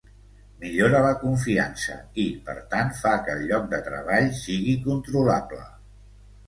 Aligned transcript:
Millora 0.61 1.01
la 1.07 1.11
confiança 1.23 1.99
i, 2.25 2.25
per 2.49 2.57
tant, 2.73 2.91
fa 3.03 3.15
que 3.29 3.37
el 3.37 3.47
lloc 3.53 3.71
de 3.75 3.83
treball 3.91 4.35
sigui 4.43 4.77
controlable. 4.91 5.67